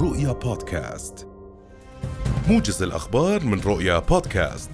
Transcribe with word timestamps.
رؤيا 0.00 0.32
بودكاست. 0.32 1.26
موجز 2.48 2.82
الأخبار 2.82 3.44
من 3.44 3.60
رؤيا 3.60 3.98
بودكاست. 3.98 4.70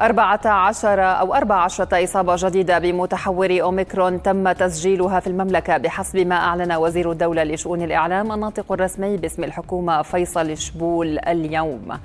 14 0.00 1.00
أو 1.00 1.34
14 1.34 2.04
إصابة 2.04 2.36
جديدة 2.38 2.78
بمتحور 2.78 3.62
أوميكرون 3.62 4.22
تم 4.22 4.52
تسجيلها 4.52 5.20
في 5.20 5.26
المملكة 5.26 5.76
بحسب 5.76 6.18
ما 6.18 6.34
أعلن 6.34 6.72
وزير 6.72 7.12
الدولة 7.12 7.44
لشؤون 7.44 7.82
الإعلام 7.82 8.32
الناطق 8.32 8.72
الرسمي 8.72 9.16
باسم 9.16 9.44
الحكومة 9.44 10.02
فيصل 10.02 10.56
شبول 10.56 11.18
اليوم. 11.18 11.98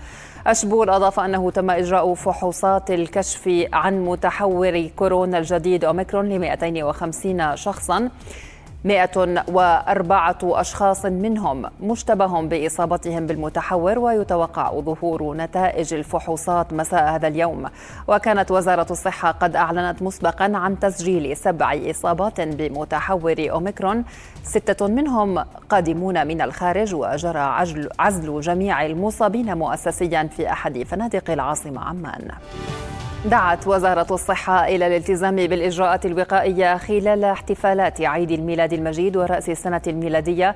أشبول 0.48 0.90
أضاف 0.90 1.20
أنه 1.20 1.52
تم 1.52 1.70
إجراء 1.70 2.14
فحوصات 2.14 2.92
الكشف 2.92 3.68
عن 3.74 4.06
متحور 4.06 4.88
كورونا 4.96 5.38
الجديد 5.38 5.86
أوميكرون 5.86 6.30
ل 6.30 6.40
250 6.40 7.56
شخصاً. 7.56 8.10
104 8.88 10.38
أشخاص 10.44 11.06
منهم 11.06 11.66
مشتبه 11.82 12.42
بإصابتهم 12.42 13.26
بالمتحور 13.26 14.00
ويتوقع 14.00 14.80
ظهور 14.80 15.38
نتائج 15.38 15.94
الفحوصات 15.94 16.74
مساء 16.74 17.16
هذا 17.16 17.28
اليوم. 17.28 17.66
وكانت 18.08 18.52
وزارة 18.52 18.88
الصحة 18.92 19.32
قد 19.32 19.56
أعلنت 19.56 20.02
مسبقا 20.02 20.58
عن 20.58 20.80
تسجيل 20.80 21.38
سبع 21.38 21.80
إصابات 21.90 22.42
بمتحور 22.42 23.36
أوميكرون. 23.40 24.04
ستة 24.44 24.88
منهم 24.88 25.40
قادمون 25.70 26.28
من 26.28 26.42
الخارج 26.42 26.96
وجرى 26.96 27.40
عزل 28.00 28.42
جميع 28.42 28.86
المصابين 28.86 29.58
مؤسسيا 29.58 30.30
في 30.38 30.52
أحد 30.52 30.84
فنادق 30.84 31.32
العاصمة 31.32 31.82
عمان. 31.82 32.28
دعت 33.26 33.68
وزارة 33.68 34.08
الصحة 34.14 34.68
إلى 34.68 34.88
الالتزام 34.88 35.36
بالإجراءات 35.36 36.06
الوقائية 36.06 36.78
خلال 36.78 37.24
احتفالات 37.24 38.02
عيد 38.02 38.32
الميلاد 38.32 38.74
المجيد 38.74 39.18
ورأس 39.18 39.50
السنة 39.50 39.82
الميلادية 39.88 40.56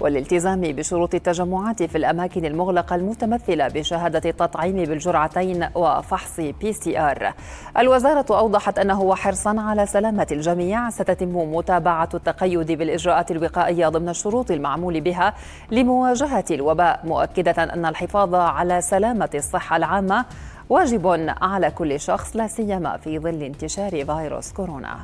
والالتزام 0.00 0.60
بشروط 0.60 1.14
التجمعات 1.14 1.82
في 1.82 1.98
الأماكن 1.98 2.44
المغلقة 2.44 2.96
المتمثلة 2.96 3.68
بشهادة 3.68 4.30
التطعيم 4.30 4.76
بالجرعتين 4.76 5.68
وفحص 5.74 6.40
PCR 6.40 7.32
الوزارة 7.78 8.26
أوضحت 8.30 8.78
أنه 8.78 9.02
وحرصا 9.02 9.60
على 9.60 9.86
سلامة 9.86 10.26
الجميع. 10.32 10.90
ستتم 10.90 11.36
متابعة 11.54 12.08
التقيد 12.14 12.72
بالإجراءات 12.72 13.30
الوقائية 13.30 13.88
ضمن 13.88 14.08
الشروط 14.08 14.50
المعمول 14.50 15.00
بها 15.00 15.34
لمواجهة 15.70 16.44
الوباء 16.50 17.00
مؤكدة 17.04 17.62
أن 17.62 17.86
الحفاظ 17.86 18.34
على 18.34 18.80
سلامة 18.80 19.30
الصحة 19.34 19.76
العامة 19.76 20.24
واجب 20.72 21.34
على 21.42 21.70
كل 21.70 22.00
شخص 22.00 22.36
لا 22.36 22.46
سيما 22.46 22.96
في 22.96 23.18
ظل 23.18 23.42
انتشار 23.42 24.04
فيروس 24.04 24.52
كورونا. 24.52 24.96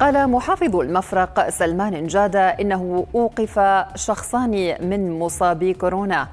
قال 0.00 0.30
محافظ 0.30 0.76
المفرق 0.76 1.48
سلمان 1.48 2.06
جادة 2.06 2.48
إنه 2.48 3.06
أوقف 3.14 3.60
شخصان 3.94 4.50
من 4.80 5.18
مصابي 5.18 5.74
كورونا. 5.74 6.28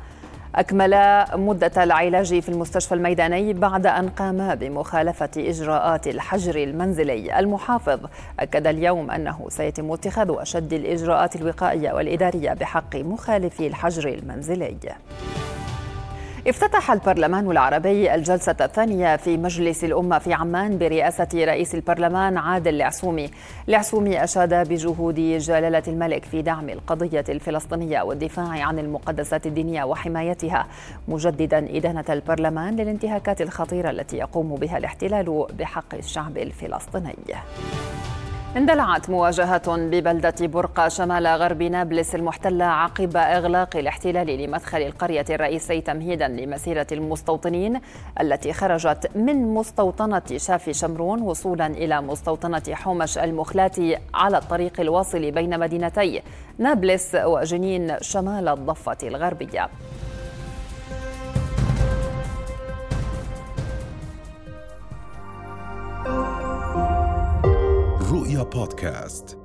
أكملا 0.55 1.37
مدة 1.37 1.83
العلاج 1.83 2.39
في 2.39 2.49
المستشفى 2.49 2.95
الميداني 2.95 3.53
بعد 3.53 3.85
أن 3.87 4.09
قاما 4.09 4.53
بمخالفة 4.53 5.29
إجراءات 5.37 6.07
الحجر 6.07 6.55
المنزلي. 6.55 7.39
المحافظ 7.39 7.99
أكد 8.39 8.67
اليوم 8.67 9.11
أنه 9.11 9.45
سيتم 9.49 9.91
اتخاذ 9.91 10.27
أشد 10.29 10.73
الإجراءات 10.73 11.35
الوقائية 11.35 11.91
والإدارية 11.91 12.53
بحق 12.53 12.95
مخالفي 12.95 13.67
الحجر 13.67 14.09
المنزلي. 14.09 14.77
افتتح 16.47 16.91
البرلمان 16.91 17.51
العربي 17.51 18.15
الجلسة 18.15 18.55
الثانية 18.61 19.15
في 19.15 19.37
مجلس 19.37 19.83
الأمة 19.83 20.19
في 20.19 20.33
عمان 20.33 20.77
برئاسة 20.77 21.27
رئيس 21.33 21.75
البرلمان 21.75 22.37
عادل 22.37 22.75
العسومي. 22.75 23.29
العسومي 23.69 24.23
أشاد 24.23 24.69
بجهود 24.69 25.15
جلالة 25.15 25.83
الملك 25.87 26.25
في 26.25 26.41
دعم 26.41 26.69
القضية 26.69 27.23
الفلسطينية 27.29 28.01
والدفاع 28.01 28.63
عن 28.63 28.79
المقدسات 28.79 29.45
الدينية 29.45 29.83
وحمايتها، 29.83 30.67
مجددا 31.07 31.77
إدانة 31.77 32.05
البرلمان 32.09 32.75
للانتهاكات 32.75 33.41
الخطيرة 33.41 33.89
التي 33.89 34.17
يقوم 34.17 34.55
بها 34.55 34.77
الاحتلال 34.77 35.47
بحق 35.59 35.95
الشعب 35.95 36.37
الفلسطيني. 36.37 37.15
اندلعت 38.57 39.09
مواجهة 39.09 39.77
ببلدة 39.77 40.47
برقة 40.47 40.87
شمال 40.87 41.27
غرب 41.27 41.63
نابلس 41.63 42.15
المحتلة 42.15 42.65
عقب 42.65 43.17
إغلاق 43.17 43.77
الاحتلال 43.77 44.27
لمدخل 44.27 44.81
القرية 44.81 45.25
الرئيسي 45.29 45.81
تمهيدا 45.81 46.27
لمسيرة 46.27 46.87
المستوطنين 46.91 47.81
التي 48.21 48.53
خرجت 48.53 49.11
من 49.15 49.53
مستوطنة 49.53 50.21
شافي 50.37 50.73
شمرون 50.73 51.21
وصولا 51.21 51.67
إلى 51.67 52.01
مستوطنة 52.01 52.63
حومش 52.71 53.17
المخلاتي 53.17 53.97
على 54.13 54.37
الطريق 54.37 54.79
الواصل 54.79 55.31
بين 55.31 55.59
مدينتي 55.59 56.21
نابلس 56.57 57.15
وجنين 57.15 57.95
شمال 58.01 58.47
الضفة 58.47 58.97
الغربية. 59.03 59.69
رؤيا 68.09 68.43
بودكاست. 68.43 69.38